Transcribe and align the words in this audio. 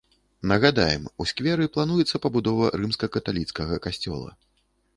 Нагадаем, 0.51 1.03
у 1.23 1.27
скверы 1.31 1.67
плануецца 1.75 2.21
пабудова 2.25 2.73
рымска-каталіцкага 2.81 3.75
касцёла. 3.87 4.31